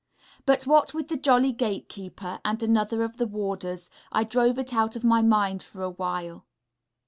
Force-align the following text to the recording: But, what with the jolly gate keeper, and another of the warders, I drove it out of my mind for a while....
But, 0.47 0.65
what 0.65 0.95
with 0.95 1.09
the 1.09 1.15
jolly 1.15 1.51
gate 1.51 1.87
keeper, 1.87 2.39
and 2.43 2.63
another 2.63 3.03
of 3.03 3.17
the 3.17 3.27
warders, 3.27 3.91
I 4.11 4.23
drove 4.23 4.57
it 4.57 4.73
out 4.73 4.95
of 4.95 5.03
my 5.03 5.21
mind 5.21 5.61
for 5.61 5.83
a 5.83 5.91
while.... 5.91 6.47